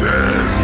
[0.00, 0.57] Listen.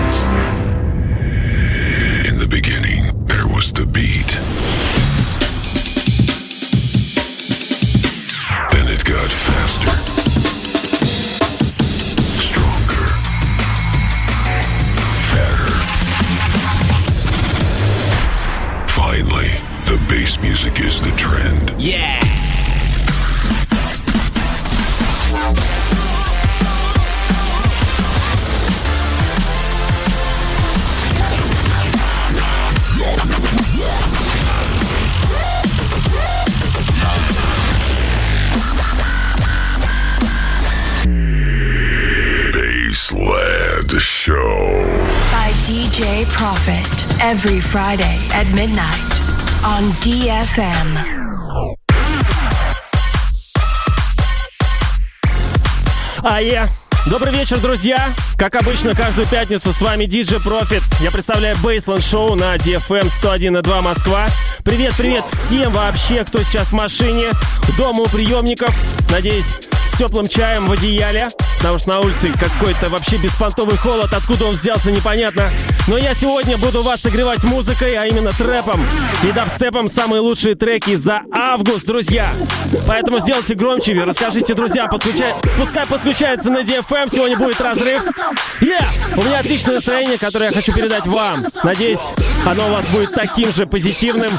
[47.44, 49.05] Every Friday at midnight
[49.62, 50.97] on DFM.
[56.22, 56.69] А.
[57.06, 58.14] Добрый вечер, друзья!
[58.38, 60.83] Как обычно, каждую пятницу с вами DJ Profit.
[61.00, 64.24] Я представляю Бейсленд Шоу на DFM 101.2 Москва.
[64.64, 67.26] Привет, привет всем вообще, кто сейчас в машине,
[67.76, 68.74] дома у приемников.
[69.10, 74.47] Надеюсь, с теплым чаем в одеяле, потому что на улице какой-то вообще беспонтовый холод, откуда
[74.47, 75.50] он взялся, непонятно.
[75.86, 78.82] Но я сегодня буду вас согревать музыкой, а именно трэпом
[79.22, 82.32] и дабстепом самые лучшие треки за август, друзья.
[82.88, 85.34] Поэтому сделайте громче, расскажите, друзья, подключай...
[85.58, 88.02] пускай подключается на DFM, сегодня будет разрыв.
[88.62, 88.86] Yeah!
[89.14, 91.41] У меня отличное настроение, которое я хочу передать вам.
[91.62, 92.00] Надеюсь,
[92.46, 94.32] оно у вас будет таким же позитивным,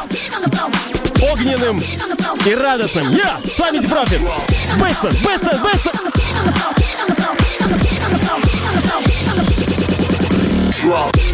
[1.31, 1.79] огненным
[2.47, 3.11] и радостным.
[3.11, 3.39] Yeah!
[3.43, 4.21] С вами DJ Profit!
[4.79, 5.91] Быстро, быстро, быстро!
[10.85, 11.24] rising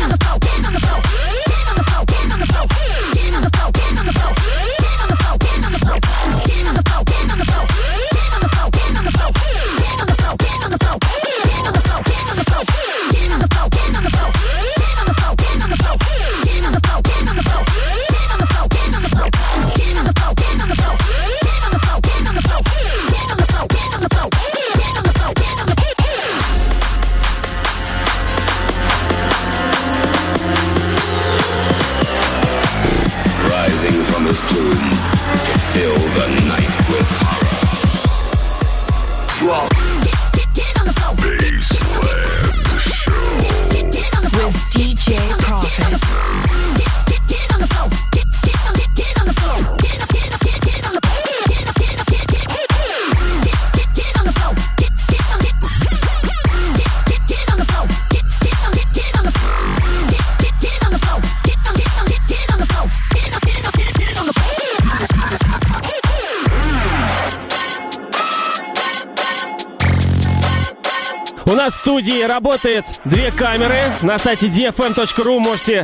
[72.31, 73.77] работает две камеры.
[74.03, 75.83] На сайте dfm.ru можете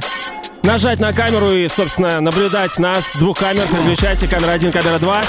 [0.64, 3.64] нажать на камеру и, собственно, наблюдать нас двух камер.
[3.68, 5.24] Переключайте камера 1, камера 2.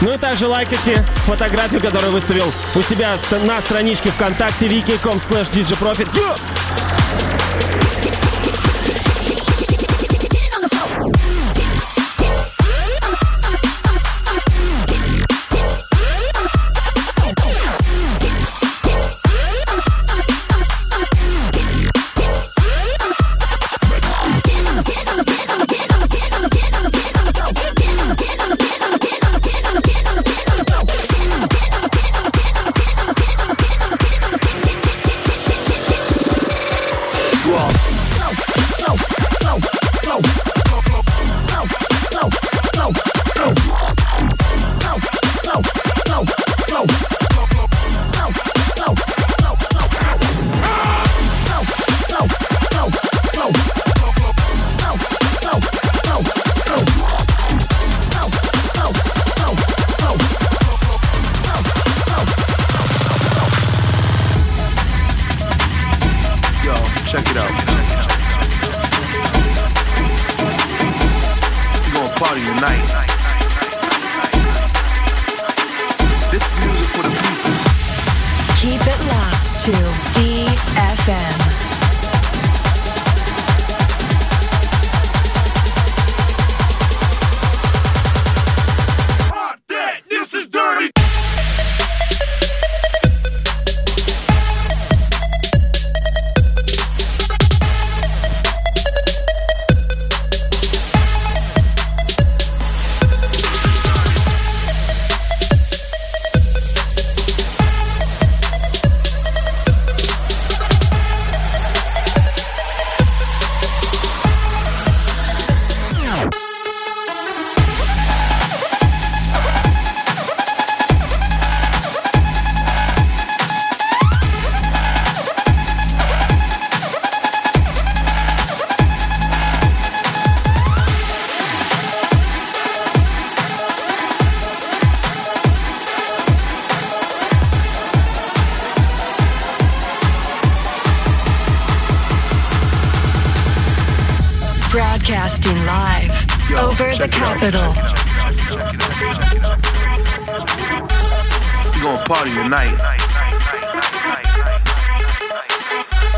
[0.00, 5.52] Ну и также лайкайте фотографию, которую выставил у себя на страничке ВКонтакте wiki.com slash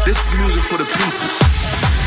[0.05, 2.04] This is music for the people.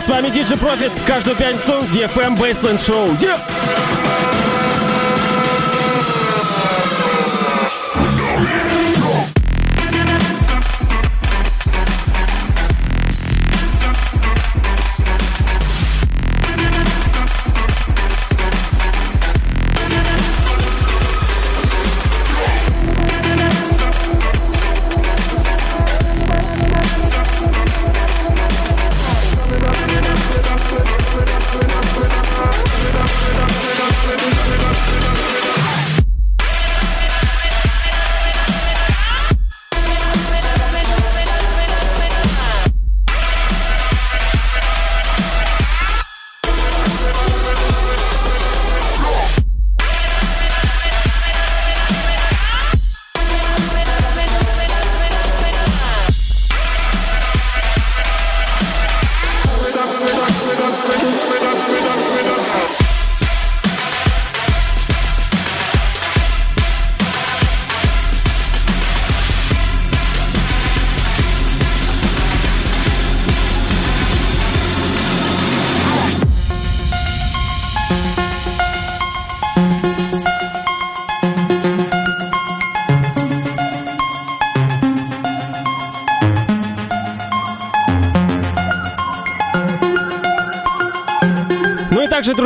[0.00, 0.92] С вами Диджи Профит.
[1.06, 3.18] Каждую пятницу DFM Baseline Show.
[3.18, 3.65] Yeah!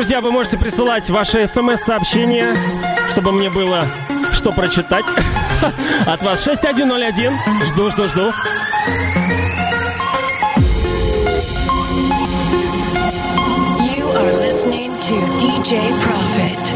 [0.00, 2.56] Друзья, вы можете присылать ваши смс-сообщения,
[3.10, 3.86] чтобы мне было
[4.32, 5.04] что прочитать.
[6.06, 7.38] От вас 6101.
[7.66, 8.32] Жду, жду, жду.
[13.94, 16.70] You are listening to DJ Profit.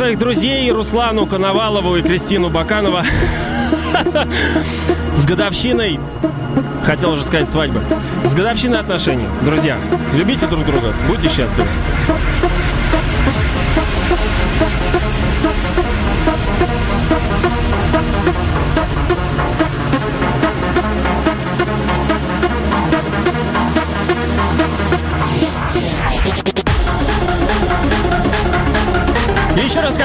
[0.00, 3.04] Своих друзей Руслану Коновалову и Кристину Баканова
[5.14, 6.00] с годовщиной,
[6.86, 7.82] хотел уже сказать свадьбы,
[8.24, 9.26] с годовщиной отношений.
[9.42, 9.76] Друзья,
[10.14, 11.68] любите друг друга, будьте счастливы.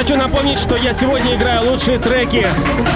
[0.05, 2.45] Хочу напомнить, что я сегодня играю лучшие треки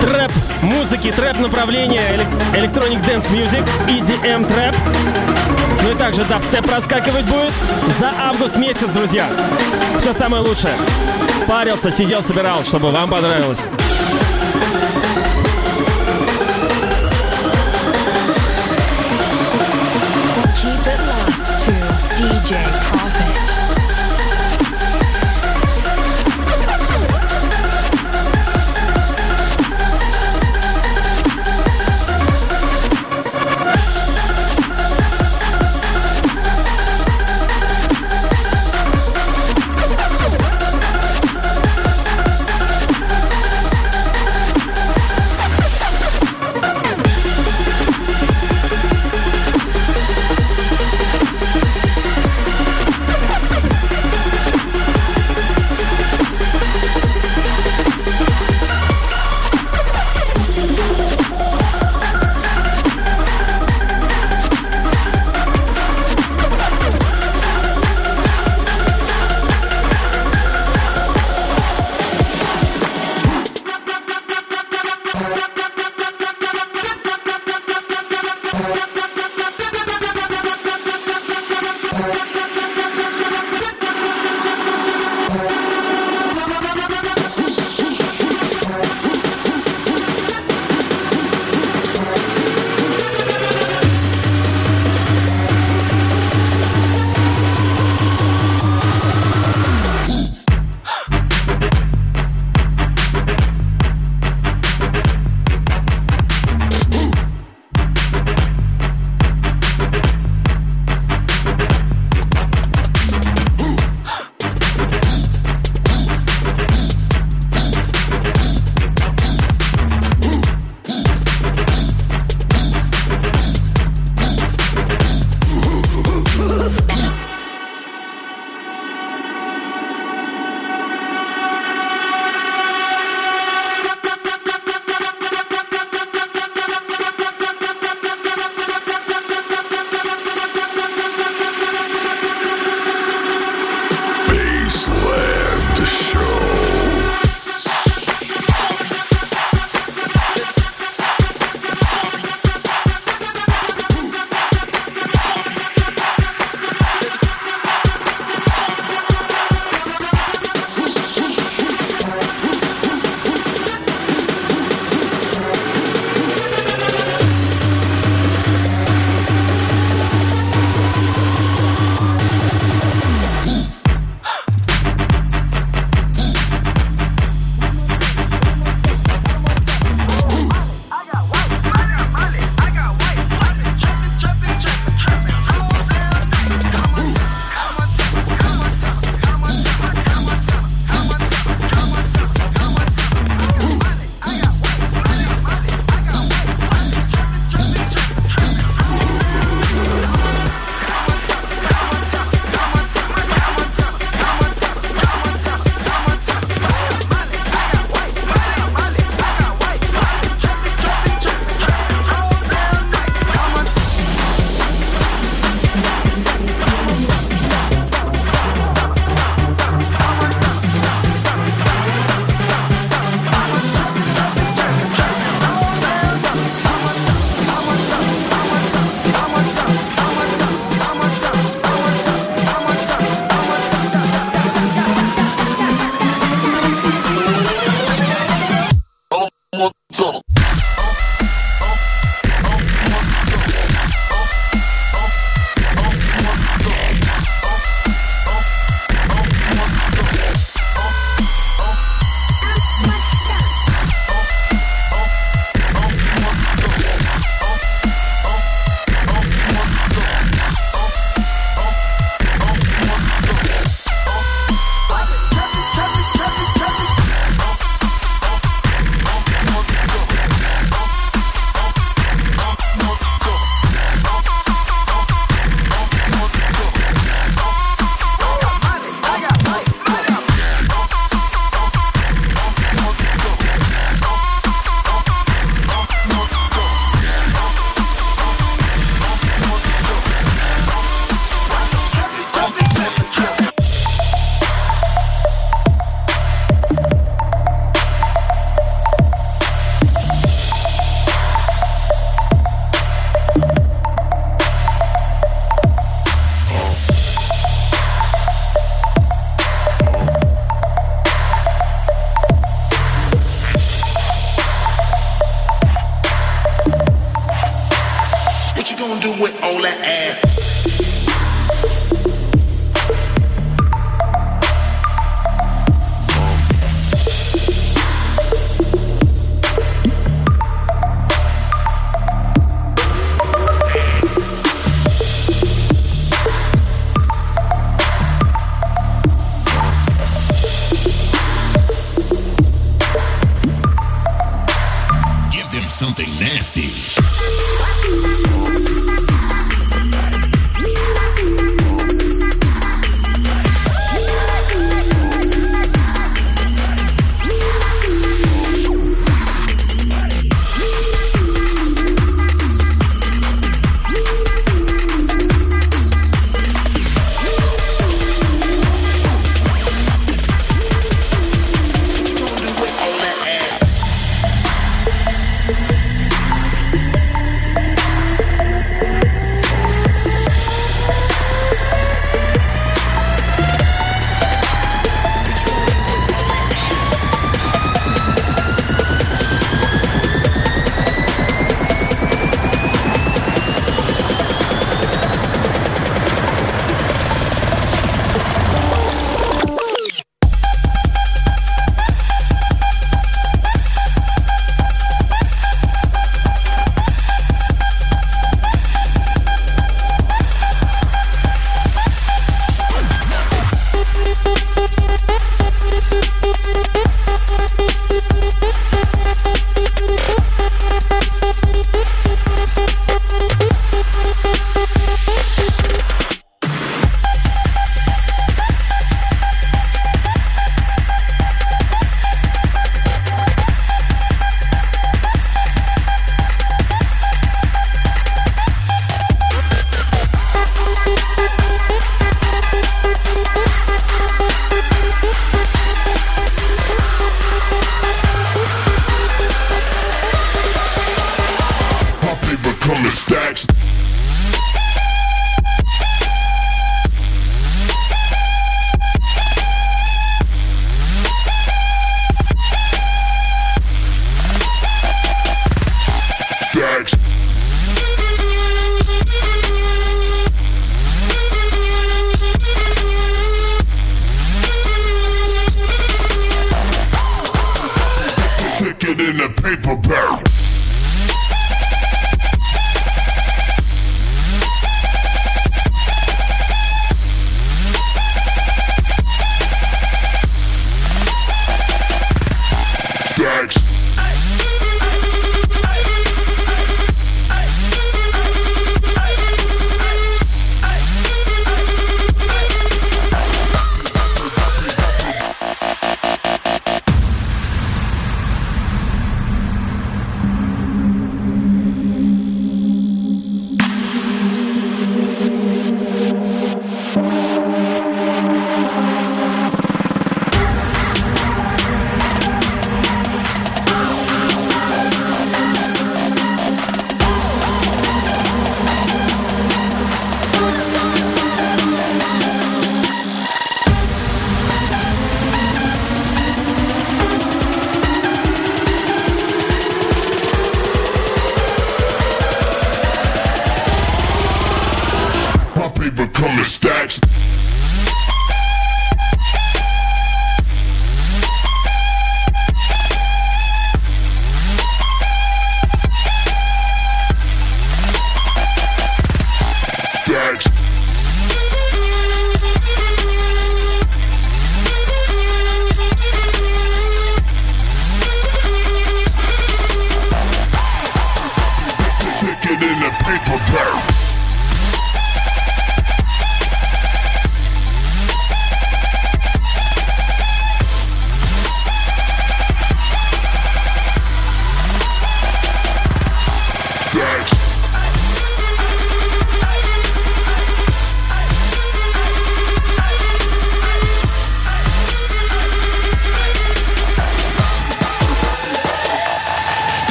[0.00, 4.74] трэп музыки, трэп направления, Electronic Dance Music, EDM трэп.
[5.84, 7.52] Ну и также дабстеп проскакивать будет
[8.00, 9.28] за август месяц, друзья.
[10.00, 10.74] Все самое лучшее.
[11.46, 13.64] Парился, сидел, собирал, чтобы вам понравилось.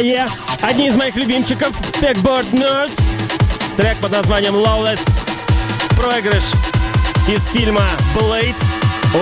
[0.00, 0.26] а
[0.62, 2.98] Одни из моих любимчиков Backboard Nerds.
[3.76, 5.00] Трек под названием Lawless.
[5.96, 6.44] Проигрыш
[7.28, 8.56] из фильма Blade.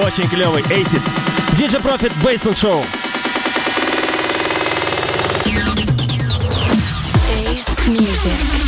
[0.04, 0.62] Очень клевый.
[0.62, 1.02] Acid.
[1.52, 2.84] DJ Profit Basin Show.
[7.44, 8.67] Ace Music.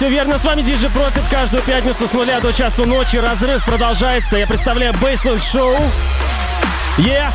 [0.00, 1.22] все верно, с вами DJ Profit.
[1.30, 4.38] Каждую пятницу с нуля до часу ночи разрыв продолжается.
[4.38, 5.78] Я представляю Baseline Show.
[6.96, 7.30] Yeah!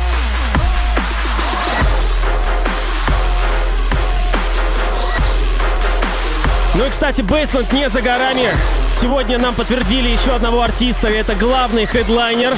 [6.74, 8.48] Ну и, кстати, Бейсленд не за горами.
[8.90, 11.06] Сегодня нам подтвердили еще одного артиста.
[11.06, 12.52] Это главный хедлайнер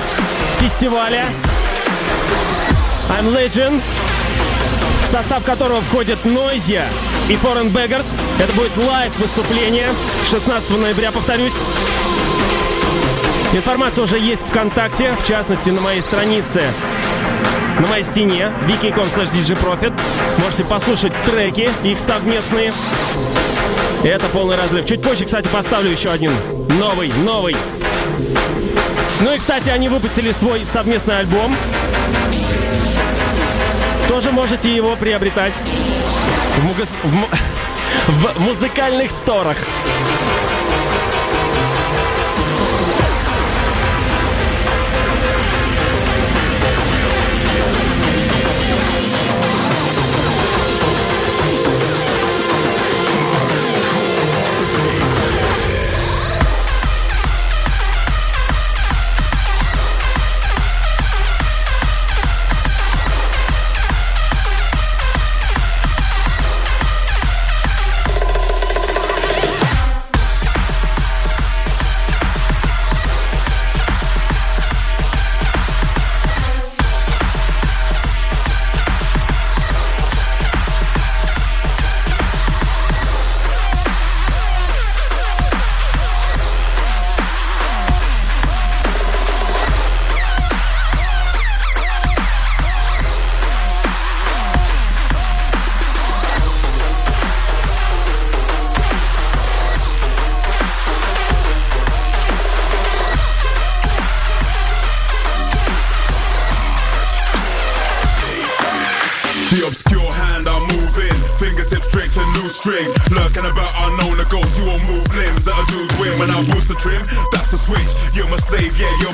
[0.59, 1.27] фестиваля
[3.11, 3.83] I'm Legend,
[5.05, 6.85] в состав которого входят Noisia
[7.29, 8.07] и Foreign Beggars.
[8.39, 9.89] Это будет live выступление
[10.31, 11.55] 16 ноября, повторюсь.
[13.53, 16.63] Информация уже есть ВКонтакте, в частности на моей странице
[17.81, 19.95] на моей стене vk.com slash.
[20.39, 22.73] Можете послушать треки, их совместные.
[24.03, 24.85] Это полный разрыв.
[24.87, 26.33] Чуть позже, кстати, поставлю еще один
[26.79, 27.57] новый, новый.
[29.21, 31.57] Ну и, кстати, они выпустили свой совместный альбом.
[34.09, 35.55] Тоже можете его приобретать
[36.57, 36.89] в, мугас...
[37.03, 39.57] в, в музыкальных сторах.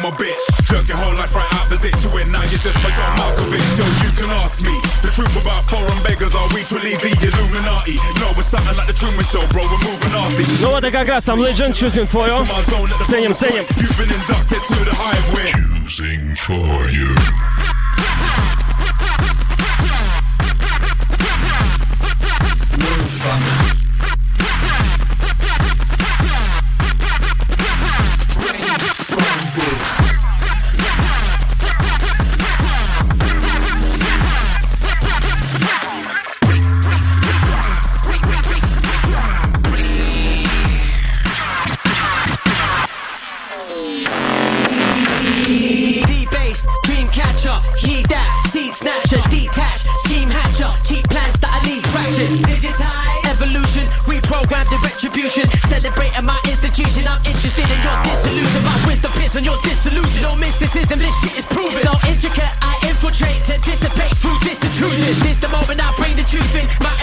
[0.04, 0.44] my bitch.
[0.68, 1.96] Jerk your whole life right out the ditch.
[2.04, 3.64] You now you're just my John Malkovich.
[3.80, 6.34] Yo, you can ask me the truth about foreign beggars.
[6.36, 7.96] Are we truly the Illuminati?
[8.20, 9.64] No, we're something like the Truman Show, bro.
[9.64, 10.44] We're moving nasty.
[10.60, 12.36] No, what the got some legend choosing for you.
[13.08, 13.64] Same, same.
[13.80, 15.24] You've been inducted to the hive.
[15.32, 17.43] We're choosing for you.
[66.34, 66.93] choosing my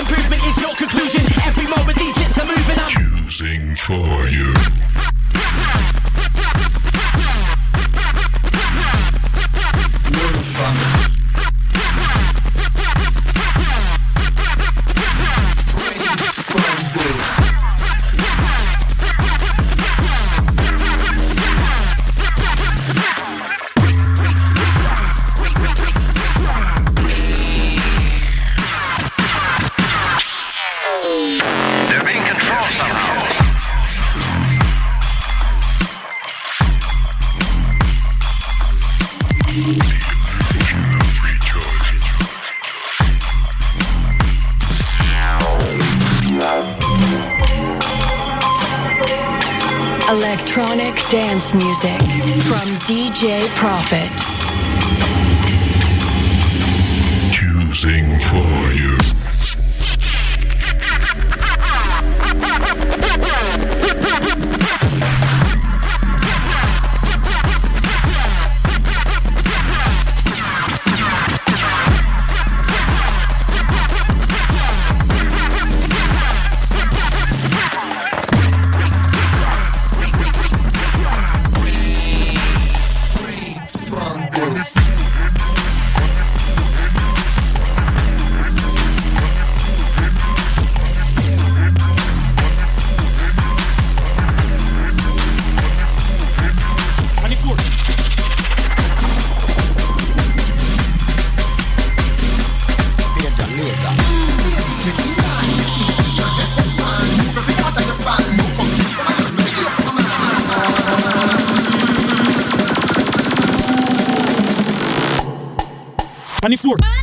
[116.44, 117.01] I need floor.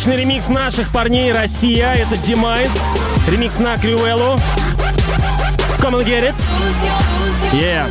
[0.00, 1.90] Отличный ремикс наших парней «Россия».
[1.90, 2.70] Это Demise.
[3.28, 4.34] Ремикс на Крюэллу.
[5.78, 6.34] Come and get it.
[7.52, 7.86] Yeah.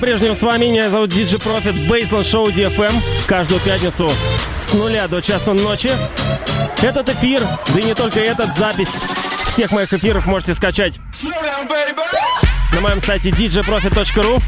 [0.00, 0.64] По-прежнему с вами.
[0.64, 3.02] Меня зовут Диджи Профит, Бейсленд Шоу DFM.
[3.26, 4.10] Каждую пятницу
[4.58, 5.90] с нуля до часу ночи.
[6.80, 7.42] Этот эфир,
[7.74, 8.88] да и не только этот, запись
[9.48, 10.98] всех моих эфиров можете скачать
[12.72, 14.42] на моем сайте djprofit.ru.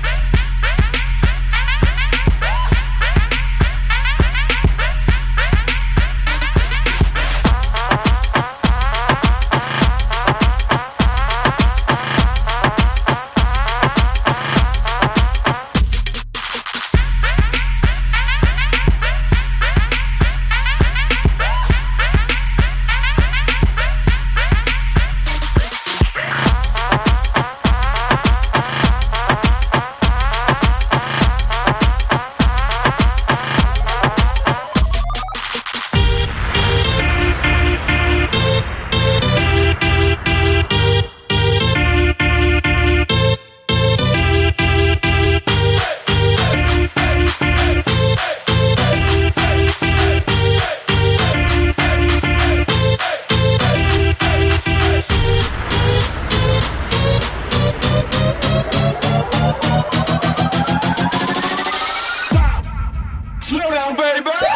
[63.73, 64.52] down, baby.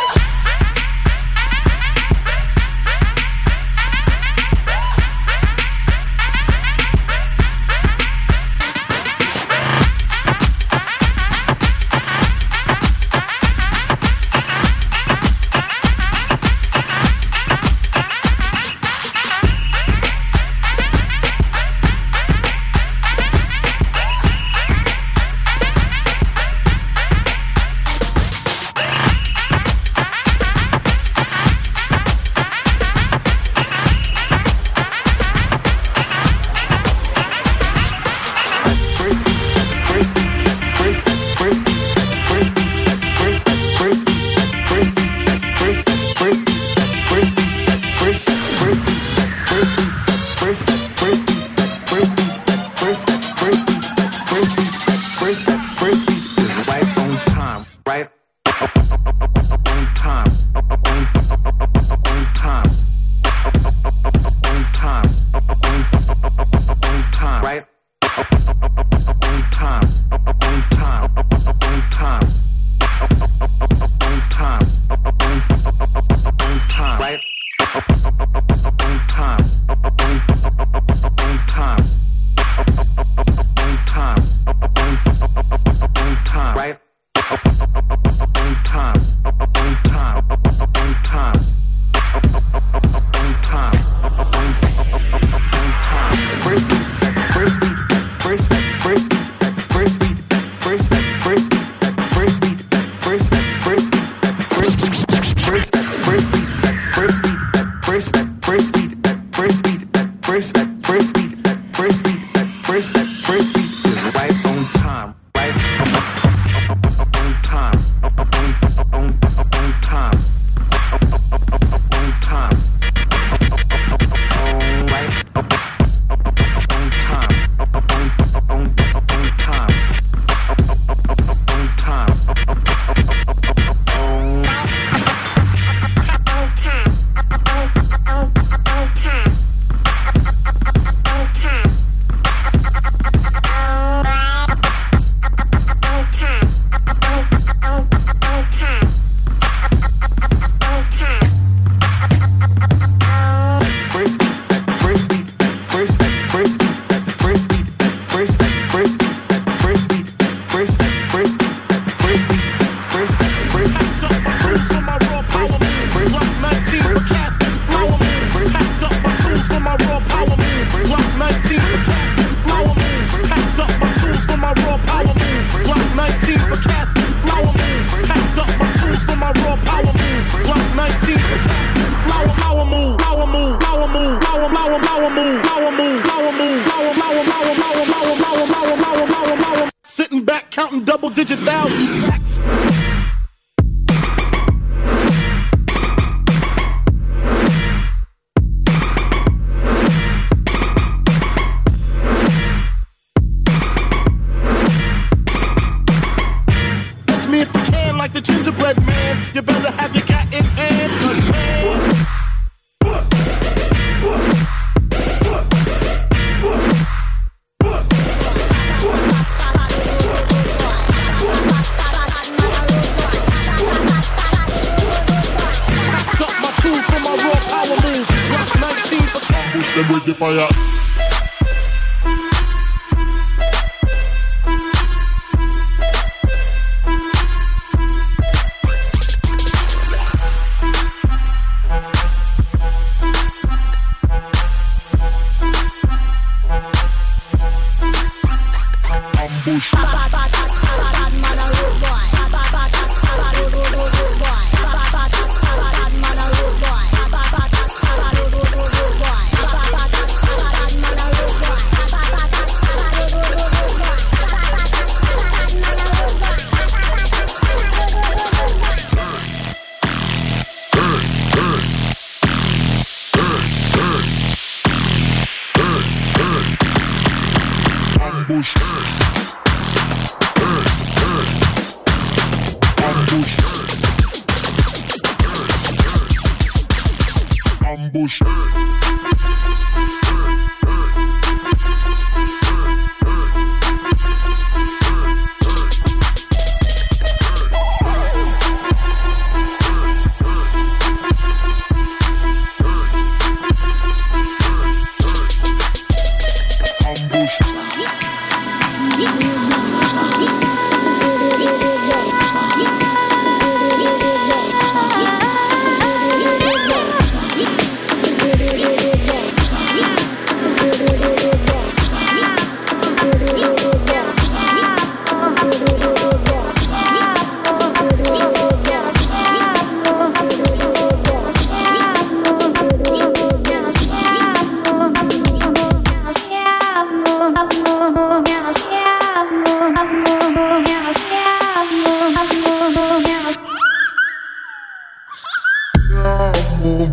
[229.76, 230.75] Them with the fire.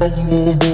[0.03, 0.72] I'm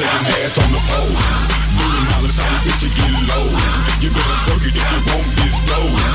[0.00, 1.12] shaking ass on the pole.
[1.76, 3.46] Million dollars, how you bitch, you get low.
[4.00, 6.09] You better work it if you want this dough.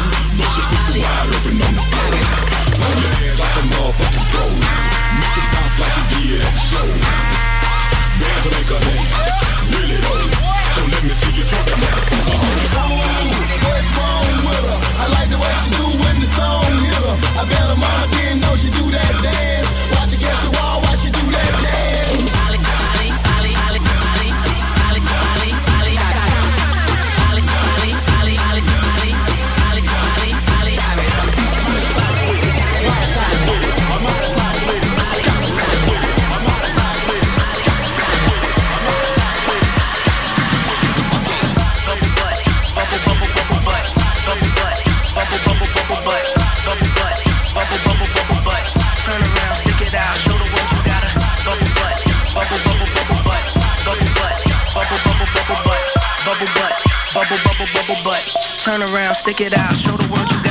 [58.65, 60.44] Turn around, stick it out, show the world you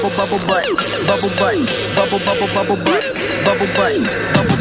[0.00, 0.64] bubble bubble butt,
[1.06, 3.04] bubble butt, bubble bubble bubble butt,
[3.44, 4.59] bubble butt, bubble.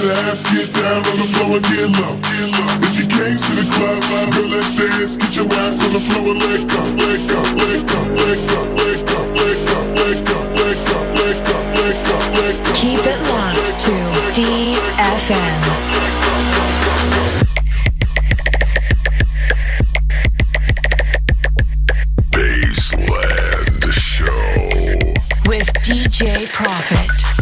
[0.00, 2.18] Down on the floor and get low.
[2.82, 5.16] If you came to the club, girl, let's dance.
[5.16, 8.60] Get your ass on the floor and let go, let go, let go, let go,
[8.74, 12.72] let go, let go, let go, let go, let go, let go, let go.
[12.74, 13.94] Keep it locked to
[14.34, 15.62] DFM.
[22.32, 25.14] Baseland Show.
[25.46, 27.33] with DJ Profit.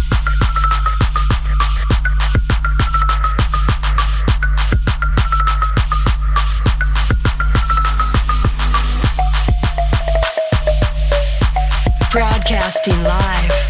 [12.84, 13.61] 16 Live.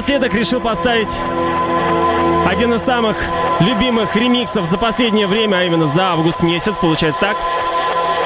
[0.00, 1.10] Напоследок решил поставить
[2.48, 3.18] один из самых
[3.60, 7.36] любимых ремиксов за последнее время, а именно за август месяц, получается так.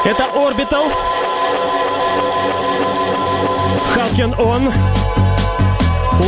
[0.05, 0.93] Это Orbital.
[4.16, 4.72] Can On.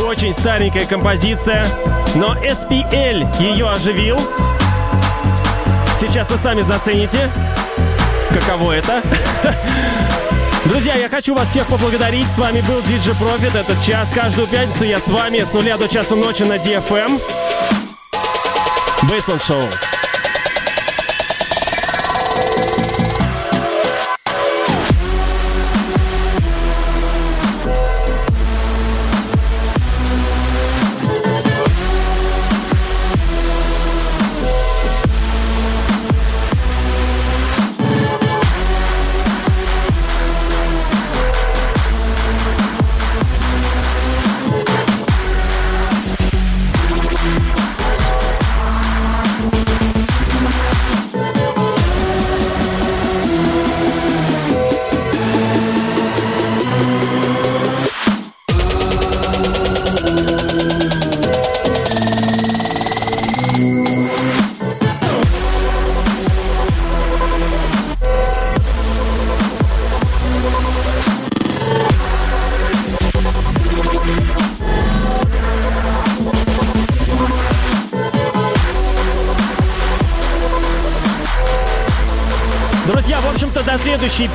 [0.05, 1.65] Очень старенькая композиция,
[2.13, 4.19] но SPL ее оживил.
[5.97, 7.31] Сейчас вы сами зацените,
[8.33, 9.01] каково это.
[10.67, 12.27] Друзья, я хочу вас всех поблагодарить.
[12.27, 13.57] С вами был DJ Profit.
[13.57, 14.09] Этот час.
[14.13, 17.21] Каждую пятницу я с вами с нуля до часу ночи на DFM.
[19.09, 19.63] Бейсленд Шоу.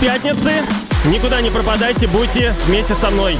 [0.02, 0.64] Пятницы.
[1.04, 3.38] Никуда не пропадайте, будьте вместе со мной.